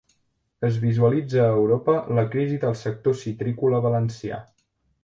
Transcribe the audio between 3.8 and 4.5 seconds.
valencià